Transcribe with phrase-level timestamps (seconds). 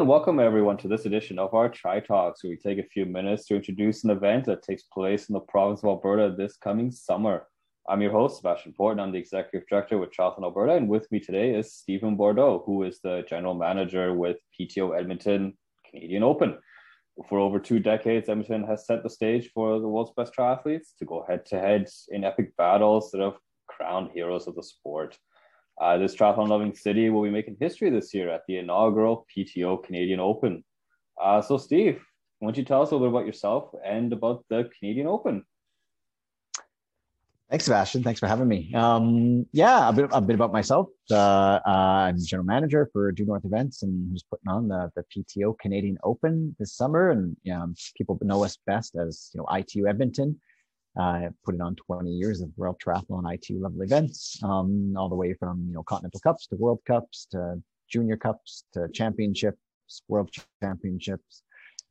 [0.00, 3.04] and welcome everyone to this edition of our Tri Talks, where we take a few
[3.04, 6.90] minutes to introduce an event that takes place in the province of Alberta this coming
[6.90, 7.46] summer.
[7.86, 10.72] I'm your host, Sebastian Port, and I'm the executive director with Triathlon Alberta.
[10.72, 15.52] And with me today is Stephen Bordeaux, who is the general manager with PTO Edmonton
[15.90, 16.56] Canadian Open.
[17.28, 21.04] For over two decades, Edmonton has set the stage for the world's best triathletes to
[21.04, 23.36] go head to head in epic battles that have
[23.68, 25.18] crowned heroes of the sport.
[25.80, 29.82] Uh, this triathlon loving city will be making history this year at the inaugural PTO
[29.82, 30.62] Canadian Open.
[31.20, 32.02] Uh, so, Steve,
[32.38, 35.44] why don't you tell us a little bit about yourself and about the Canadian Open?
[37.50, 38.04] Thanks, Sebastian.
[38.04, 38.72] Thanks for having me.
[38.74, 40.86] Um, yeah, a bit, a bit about myself.
[41.10, 45.04] Uh, uh, I'm general manager for Due North Events and who's putting on the, the
[45.12, 47.10] PTO Canadian Open this summer.
[47.10, 50.40] And you know, people know us best as you know ITU Edmonton.
[50.98, 55.14] Uh, put it on 20 years of World Triathlon ITU level events, um, all the
[55.14, 59.58] way from you know Continental Cups to World Cups to Junior Cups to Championships,
[60.08, 60.30] World
[60.62, 61.42] Championships.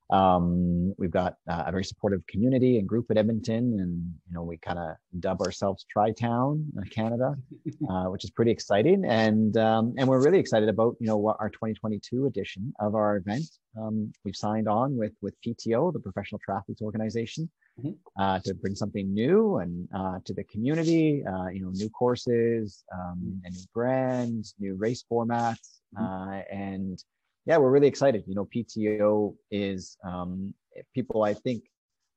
[0.10, 4.42] Um, we've got uh, a very supportive community and group at Edmonton, and you know
[4.42, 7.36] we kind of dub ourselves Tri Town, uh, Canada,
[7.90, 9.06] uh, which is pretty exciting.
[9.06, 13.18] And um, and we're really excited about you know what our 2022 edition of our
[13.18, 13.46] event.
[13.80, 17.48] Um, we've signed on with with PTO, the Professional Triathletes Organization,
[17.80, 18.22] mm-hmm.
[18.22, 21.23] uh, to bring something new and uh, to the community.
[21.23, 26.04] Uh, you know, new courses, um, and new brands, new race formats, mm-hmm.
[26.04, 27.04] Uh, and
[27.45, 28.23] yeah, we're really excited.
[28.28, 30.54] You know, PTO is um,
[30.94, 31.23] people.
[31.23, 31.64] I think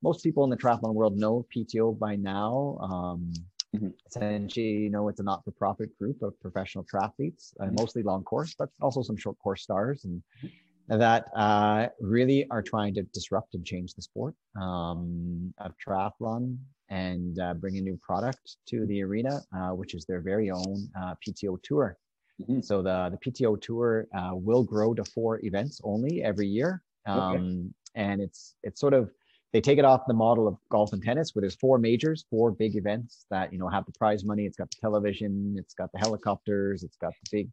[0.02, 2.78] most people in the triathlon world know PTO by now.
[2.82, 3.32] Um,
[3.74, 3.88] mm-hmm.
[4.06, 7.76] Essentially, you know, it's a not-for-profit group of professional triathletes, uh, mm-hmm.
[7.78, 10.48] mostly long course, but also some short course stars, and mm-hmm
[10.88, 16.56] that uh, really are trying to disrupt and change the sport um, of triathlon
[16.88, 20.88] and uh, bring a new product to the arena, uh, which is their very own
[21.00, 21.96] uh, PTO tour.
[22.42, 22.60] Mm-hmm.
[22.60, 26.82] So the, the PTO tour uh, will grow to four events only every year.
[27.06, 27.68] Um, okay.
[27.94, 29.10] And it's it's sort of
[29.52, 32.50] they take it off the model of golf and tennis, where there's four majors, four
[32.50, 34.46] big events that you know have the prize money.
[34.46, 37.48] It's got the television, it's got the helicopters, it's got the big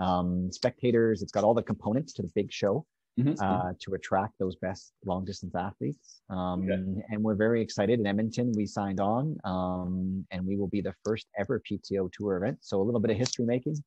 [0.00, 1.22] um, spectators.
[1.22, 2.86] It's got all the components to the big show
[3.18, 3.34] mm-hmm.
[3.42, 6.22] uh, to attract those best long distance athletes.
[6.30, 6.68] Um.
[7.08, 7.98] And we're very excited.
[7.98, 12.36] In Edmonton, we signed on, um, and we will be the first ever PTO tour
[12.36, 12.58] event.
[12.60, 13.82] So a little bit of history making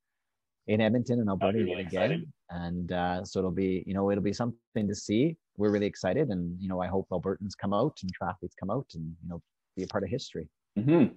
[0.67, 2.25] in Edmonton and Alberta really again.
[2.49, 5.37] And uh, so it'll be, you know, it'll be something to see.
[5.57, 8.87] We're really excited, and you know, I hope Albertans come out and triathletes come out
[8.93, 9.41] and you know
[9.77, 10.49] be a part of history.
[10.77, 11.15] Mm-hmm.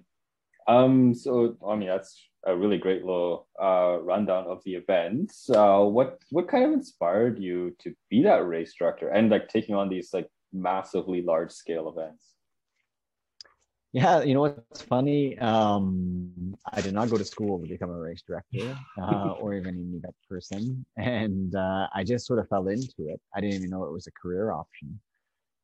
[0.73, 2.15] Um, so I mean that's
[2.45, 5.33] a really great little uh, rundown of the event.
[5.53, 9.75] Uh, what what kind of inspired you to be that race director and like taking
[9.75, 12.35] on these like massively large scale events?
[13.91, 15.37] Yeah, you know what's funny?
[15.39, 19.75] Um, I did not go to school to become a race director uh, or even
[19.75, 23.19] an event person, and uh, I just sort of fell into it.
[23.35, 24.99] I didn't even know it was a career option.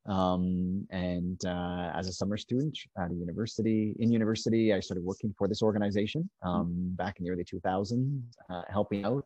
[0.08, 5.34] Um, and uh, as a summer student at a university, in university, I started working
[5.38, 9.26] for this organization um, back in the early 2000s, uh, helping out,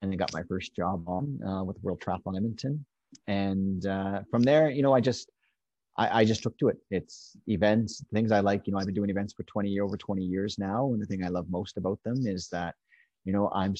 [0.00, 2.84] and then got my first job on uh, with World Triathlon Edmonton.
[3.26, 5.30] And uh, from there, you know, I just
[6.00, 6.78] I, I, just took to it.
[6.90, 8.66] It's events, things I like.
[8.66, 11.24] You know, I've been doing events for 20 over 20 years now, and the thing
[11.24, 12.74] I love most about them is that,
[13.24, 13.74] you know, I'm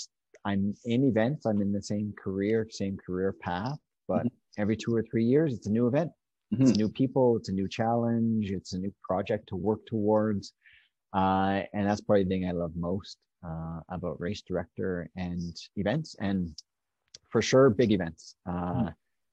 [0.44, 1.47] I'm in events.
[1.47, 3.78] I'm in the same career, same career path,
[4.09, 4.62] but mm-hmm.
[4.62, 6.10] every two or three years, it's a new event
[6.53, 6.62] Mm-hmm.
[6.62, 10.53] It's new people, it's a new challenge, it's a new project to work towards.
[11.14, 16.16] Uh, and that's probably the thing I love most uh, about race director and events.
[16.20, 16.56] And
[17.28, 18.34] for sure, big events.
[18.48, 18.88] Uh, mm-hmm.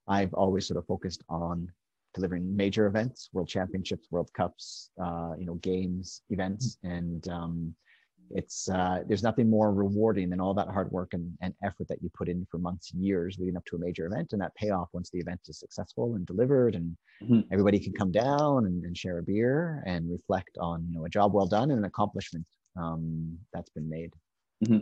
[0.08, 1.68] I've always sort of focused on
[2.18, 6.78] delivering major events, world championships, world cups, uh, you know, games, events.
[6.84, 7.76] And um,
[8.32, 12.02] it's uh, there's nothing more rewarding than all that hard work and, and effort that
[12.02, 14.56] you put in for months and years leading up to a major event and that
[14.56, 17.40] payoff once the event is successful and delivered and mm-hmm.
[17.52, 21.10] everybody can come down and, and, share a beer and reflect on you know a
[21.10, 22.46] job well done and an accomplishment
[22.76, 24.12] um, that's been made
[24.66, 24.80] mm-hmm.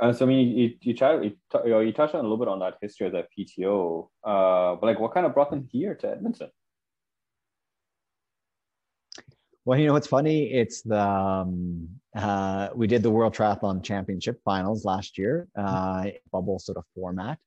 [0.00, 2.58] Uh, so i mean you, you, try, you, you touched on a little bit on
[2.58, 6.08] that history of that pto uh, but like what kind of brought them here to
[6.08, 6.50] edmonton
[9.66, 10.52] well, you know what's funny?
[10.52, 16.58] It's the um, uh, we did the World Triathlon Championship finals last year, uh, bubble
[16.58, 17.38] sort of format.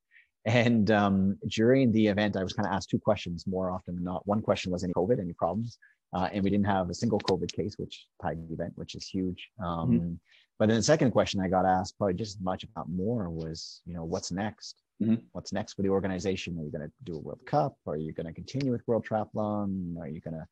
[0.45, 4.03] And um, during the event, I was kind of asked two questions more often than
[4.03, 4.27] not.
[4.27, 5.77] One question was any COVID, any problems,
[6.13, 9.07] uh, and we didn't have a single COVID case, which tied the event, which is
[9.07, 9.49] huge.
[9.63, 10.13] Um, mm-hmm.
[10.59, 13.81] But then the second question I got asked, probably just as much, about more, was
[13.85, 14.81] you know what's next?
[15.01, 15.15] Mm-hmm.
[15.31, 16.57] What's next for the organization?
[16.59, 17.75] Are you going to do a World Cup?
[17.87, 19.97] Are you going to continue with World Triathlon?
[19.99, 20.45] Are you going to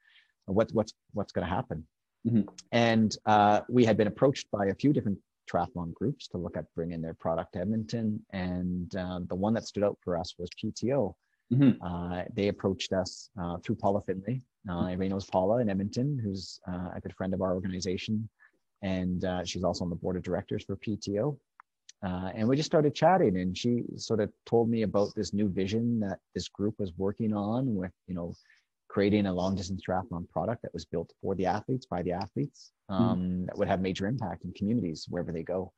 [0.45, 1.85] what, what's what's going to happen.
[2.27, 2.41] Mm-hmm.
[2.71, 5.17] And uh, we had been approached by a few different
[5.51, 8.23] triathlon groups to look at bringing their product to Edmonton.
[8.31, 11.13] And uh, the one that stood out for us was PTO.
[11.51, 11.83] Mm-hmm.
[11.83, 14.41] Uh, they approached us uh, through Paula Findlay.
[14.69, 18.29] Uh, everybody knows Paula in Edmonton, who's uh, a good friend of our organization.
[18.83, 21.37] And uh, she's also on the board of directors for PTO.
[22.03, 25.99] and we just started chatting, and she sort of told me about this new vision
[25.99, 28.33] that this group was working on with, you know,
[28.91, 32.71] creating a long distance triathlon product that was built for the athletes by the athletes
[32.91, 33.03] mm-hmm.
[33.03, 33.45] um, mm-hmm.
[33.45, 35.71] that would have major impact in communities wherever they go.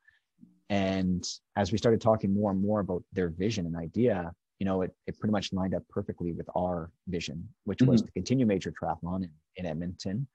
[0.69, 1.24] And
[1.56, 4.33] as we started talking more and more about their vision and idea,
[4.63, 7.92] you know, it, it pretty much lined up perfectly with our vision, which mm-hmm.
[7.92, 10.25] was to continue major triathlon in, in Edmonton,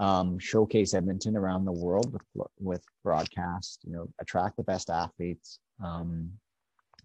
[0.00, 5.60] um, showcase Edmonton around the world with with broadcast, you know, attract the best athletes,
[5.80, 6.28] um,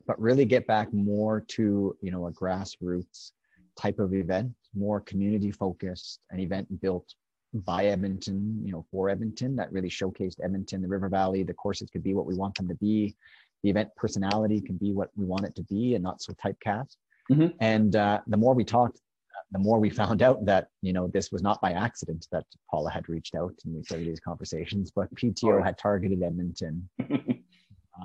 [0.08, 3.34] but really get back more to you know a grassroots
[3.78, 7.14] type of event more community focused, an event built
[7.54, 11.44] by Edmonton, you know, for Edmonton that really showcased Edmonton, the River Valley.
[11.44, 13.16] The courses could be what we want them to be.
[13.64, 16.96] The event personality can be what we want it to be and not so typecast.
[17.32, 17.48] Mm-hmm.
[17.60, 19.00] And uh, the more we talked,
[19.52, 22.92] the more we found out that, you know, this was not by accident that Paula
[22.92, 26.90] had reached out and we started these conversations, but PTO had targeted Edmonton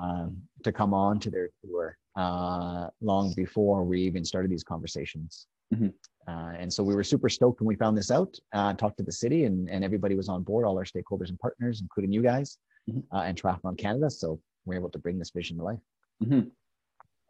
[0.01, 5.47] um, to come on to their tour uh, long before we even started these conversations.
[5.75, 5.89] Mm-hmm.
[6.27, 9.03] Uh, and so we were super stoked when we found this out, uh, talked to
[9.03, 12.23] the city, and, and everybody was on board, all our stakeholders and partners, including you
[12.23, 12.59] guys
[12.89, 13.01] mm-hmm.
[13.17, 14.11] uh, and Triathlon Canada.
[14.11, 14.39] So
[14.69, 15.79] we're able to bring this vision to life.
[16.23, 16.49] Mm-hmm.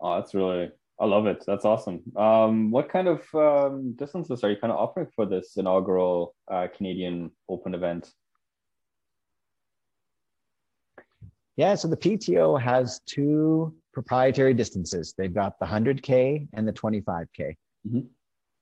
[0.00, 0.70] Oh, that's really,
[1.00, 1.44] I love it.
[1.46, 2.02] That's awesome.
[2.16, 6.68] Um, what kind of um, distances are you kind of offering for this inaugural uh,
[6.76, 8.10] Canadian Open event?
[11.56, 15.14] Yeah, so the PTO has two proprietary distances.
[15.18, 17.56] They've got the 100K and the 25K.
[17.86, 18.00] Mm-hmm.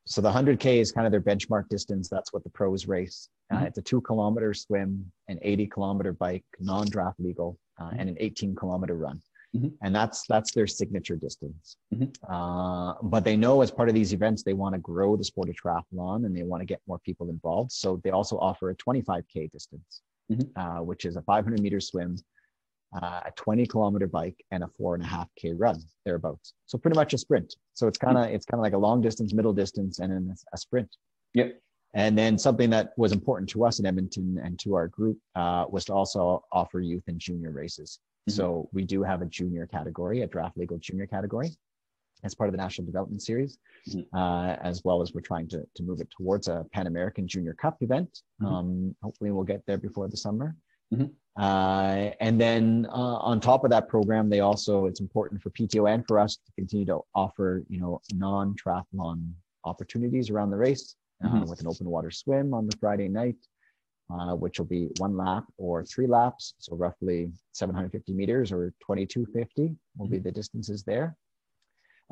[0.06, 2.08] So the 100K is kind of their benchmark distance.
[2.08, 3.28] That's what the pros race.
[3.50, 3.66] Uh, mm-hmm.
[3.66, 8.00] It's a two kilometer swim, an 80 kilometer bike, non draft legal, uh, mm-hmm.
[8.00, 9.20] and an 18 kilometer run.
[9.54, 9.68] Mm-hmm.
[9.82, 11.76] And that's that's their signature distance.
[11.94, 12.32] Mm-hmm.
[12.32, 15.48] Uh, but they know as part of these events, they want to grow the sport
[15.48, 17.72] of triathlon and they want to get more people involved.
[17.72, 20.60] So they also offer a 25K distance, mm-hmm.
[20.60, 22.16] uh, which is a 500 meter swim,
[22.94, 26.78] uh, a 20 kilometer bike and a four and a half k run thereabouts so
[26.78, 29.34] pretty much a sprint so it's kind of it's kind of like a long distance
[29.34, 30.88] middle distance and then a sprint
[31.34, 31.60] yep
[31.94, 35.64] and then something that was important to us in edmonton and to our group uh,
[35.68, 37.98] was to also offer youth and junior races
[38.28, 38.36] mm-hmm.
[38.36, 41.50] so we do have a junior category a draft legal junior category
[42.24, 44.16] as part of the national development series mm-hmm.
[44.16, 47.54] uh, as well as we're trying to, to move it towards a pan american junior
[47.54, 48.52] cup event mm-hmm.
[48.52, 50.56] um, hopefully we'll get there before the summer
[50.92, 51.06] mm-hmm.
[51.36, 55.92] Uh, and then uh, on top of that program, they also it's important for PTO
[55.92, 59.30] and for us to continue to offer you know non triathlon
[59.64, 61.48] opportunities around the race mm-hmm.
[61.48, 63.36] with an open water swim on the Friday night,
[64.10, 69.76] uh, which will be one lap or three laps, so roughly 750 meters or 2250
[69.96, 70.24] will be mm-hmm.
[70.24, 71.16] the distances there.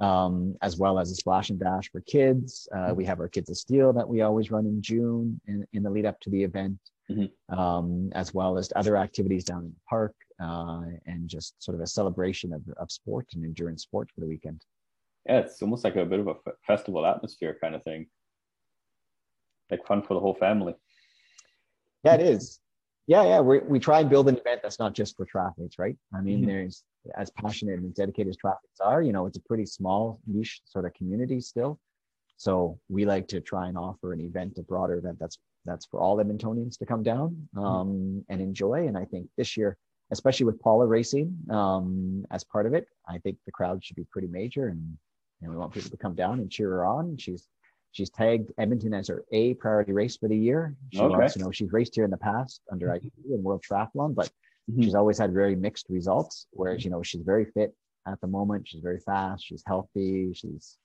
[0.00, 2.68] Um, as well as a splash and dash for kids.
[2.74, 5.84] Uh, we have our Kids of Steel that we always run in June in, in
[5.84, 6.80] the lead up to the event
[7.10, 7.58] mm-hmm.
[7.58, 11.80] um, as well as other activities down in the park uh, and just sort of
[11.80, 14.62] a celebration of, of sport and endurance sport for the weekend.
[15.26, 18.06] Yeah, it's almost like a bit of a f- festival atmosphere kind of thing.
[19.74, 20.74] Like fun for the whole family.
[22.04, 22.60] Yeah, it is.
[23.06, 23.40] Yeah, yeah.
[23.40, 25.96] We, we try and build an event that's not just for triathletes, right?
[26.14, 26.48] I mean, mm-hmm.
[26.48, 26.84] there's
[27.16, 30.84] as passionate and dedicated as triathletes are, you know, it's a pretty small niche sort
[30.86, 31.78] of community still.
[32.36, 36.00] So we like to try and offer an event, a broader event that's that's for
[36.00, 37.64] all Edmontonians to come down mm-hmm.
[37.64, 38.18] um, mm-hmm.
[38.28, 38.86] and enjoy.
[38.86, 39.76] And I think this year,
[40.12, 44.06] especially with Paula racing um, as part of it, I think the crowd should be
[44.10, 44.96] pretty major, and,
[45.42, 47.16] and we want people to come down and cheer her on.
[47.16, 47.48] She's
[47.94, 50.76] she's tagged Edmonton as her A priority race for the year.
[50.92, 51.16] She okay.
[51.16, 53.06] wants, you know, she's raced here in the past under mm-hmm.
[53.06, 54.26] ITU and World Triathlon, but
[54.70, 54.82] mm-hmm.
[54.82, 56.46] she's always had very mixed results.
[56.50, 57.74] Whereas you know she's very fit
[58.06, 58.68] at the moment.
[58.68, 59.46] She's very fast.
[59.46, 60.32] She's healthy.
[60.34, 60.76] She's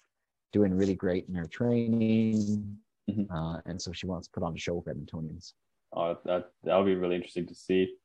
[0.54, 2.78] doing really great in her training.
[3.10, 3.34] Mm-hmm.
[3.34, 5.54] Uh, and so she wants to put on a show for Edmontonians.
[5.92, 7.96] Oh, that that'll be really interesting to see.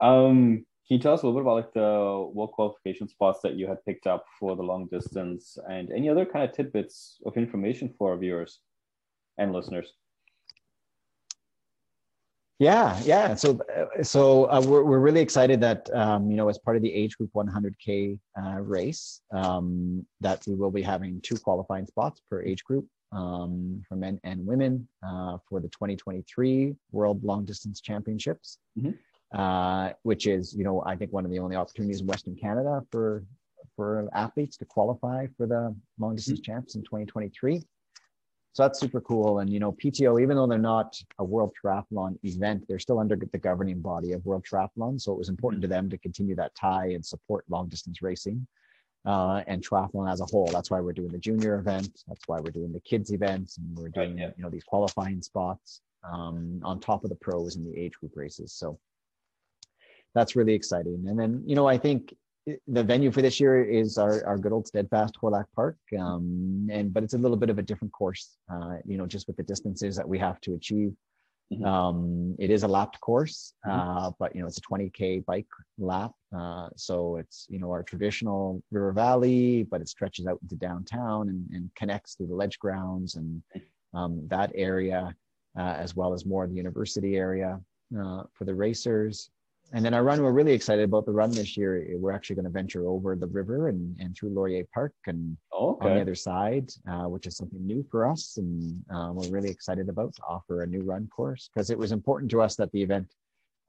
[0.00, 3.54] Um, can you tell us a little bit about like the world qualification spots that
[3.54, 7.36] you had picked up for the long distance and any other kind of tidbits of
[7.38, 8.60] information for our viewers
[9.38, 9.94] and listeners?
[12.58, 13.34] Yeah, yeah.
[13.34, 13.60] So,
[14.02, 17.16] so uh, we're we're really excited that um, you know as part of the age
[17.16, 22.62] group 100k uh, race um, that we will be having two qualifying spots per age
[22.62, 28.92] group um, for men and women uh, for the 2023 World Long Distance Championships, mm-hmm.
[29.34, 32.82] Uh, which is, you know, I think one of the only opportunities in Western Canada
[32.90, 33.24] for
[33.76, 36.52] for athletes to qualify for the long distance mm-hmm.
[36.52, 37.60] champs in 2023.
[38.52, 39.40] so that's super cool.
[39.40, 43.16] And you know, PTO, even though they're not a World Triathlon event, they're still under
[43.16, 45.00] the governing body of World Triathlon.
[45.00, 45.70] So it was important mm-hmm.
[45.70, 48.46] to them to continue that tie and support long distance racing
[49.06, 50.46] uh, and triathlon as a whole.
[50.46, 52.02] That's why we're doing the junior event.
[52.06, 54.30] That's why we're doing the kids events, and we're doing right, yeah.
[54.36, 58.12] you know these qualifying spots um, on top of the pros and the age group
[58.16, 58.52] races.
[58.52, 58.78] So
[60.14, 61.04] that's really exciting.
[61.08, 62.14] And then you know I think
[62.66, 66.92] the venue for this year is our, our good old steadfast Hawrelak Park um, and
[66.92, 69.42] but it's a little bit of a different course uh, you know just with the
[69.42, 70.92] distances that we have to achieve
[71.52, 71.64] mm-hmm.
[71.64, 73.78] um, it is a lapped course mm-hmm.
[73.78, 75.46] uh, but you know it's a 20k bike
[75.78, 80.56] lap uh, so it's you know our traditional river valley but it stretches out into
[80.56, 83.42] downtown and, and connects to the ledge grounds and
[83.94, 85.14] um, that area
[85.58, 87.58] uh, as well as more of the university area
[87.98, 89.30] uh, for the racers
[89.72, 91.84] and then our run, we're really excited about the run this year.
[91.96, 95.88] We're actually going to venture over the river and, and through Laurier Park and okay.
[95.88, 98.36] on the other side, uh, which is something new for us.
[98.36, 101.92] And uh, we're really excited about to offer a new run course because it was
[101.92, 103.08] important to us that the event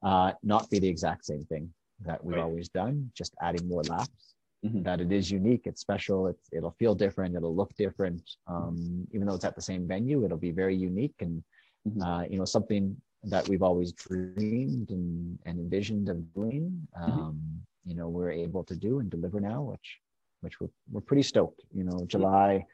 [0.04, 1.72] uh, not be the exact same thing
[2.04, 2.44] that we've right.
[2.44, 4.34] always done, just adding more laps.
[4.64, 4.82] Mm-hmm.
[4.82, 8.22] That it is unique, it's special, it's, it'll feel different, it'll look different.
[8.46, 11.42] Um, even though it's at the same venue, it'll be very unique and
[11.86, 12.02] mm-hmm.
[12.02, 17.10] uh, you know something that we've always dreamed and, and envisioned of doing, mm-hmm.
[17.10, 17.90] um, mm-hmm.
[17.90, 19.98] you know, we're able to do and deliver now, which
[20.40, 21.62] which we're, we're pretty stoked.
[21.74, 22.64] You know, July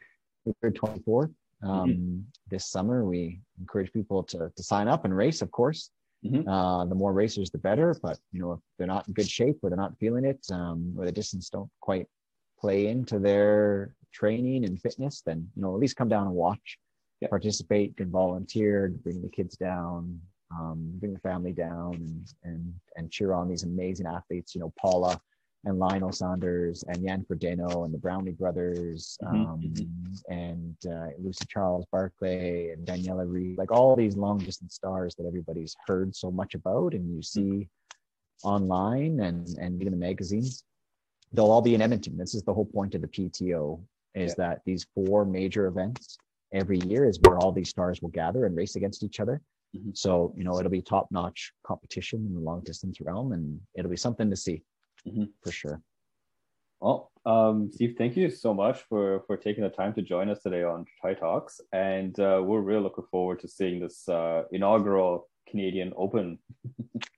[0.46, 1.70] 24th, mm-hmm.
[1.70, 2.18] um, mm-hmm.
[2.50, 5.90] this summer, we encourage people to, to sign up and race, of course.
[6.24, 6.48] Mm-hmm.
[6.48, 7.96] Uh, the more racers, the better.
[8.00, 10.94] But you know, if they're not in good shape or they're not feeling it, um,
[10.96, 12.06] or the distance don't quite
[12.60, 16.78] play into their training and fitness, then you know, at least come down and watch,
[17.20, 17.28] yeah.
[17.28, 20.20] participate, and volunteer, bring the kids down,
[20.58, 24.72] um, bring the family down and, and, and cheer on these amazing athletes, you know,
[24.78, 25.20] Paula
[25.64, 30.32] and Lionel Sanders and Jan Frodeno and the Brownlee brothers mm-hmm, um, mm-hmm.
[30.32, 35.26] and uh, Lucy Charles Barclay and Daniela Ryf, like all these long distance stars that
[35.26, 37.22] everybody's heard so much about and you mm-hmm.
[37.22, 37.40] see
[38.44, 38.48] mm-hmm.
[38.48, 40.64] online and, and in the magazines.
[41.32, 42.18] They'll all be in Edmonton.
[42.18, 43.80] This is the whole point of the PTO
[44.14, 44.46] is yeah.
[44.48, 46.18] that these four major events
[46.52, 49.40] every year is where all these stars will gather and race against each other.
[49.76, 49.90] Mm-hmm.
[49.94, 53.90] So, you know, it'll be top notch competition in the long distance realm and it'll
[53.90, 54.62] be something to see
[55.06, 55.24] mm-hmm.
[55.42, 55.80] for sure.
[56.80, 60.42] Well, um, Steve, thank you so much for, for taking the time to join us
[60.42, 61.60] today on Tri Talks.
[61.72, 66.38] And uh, we're really looking forward to seeing this uh, inaugural Canadian Open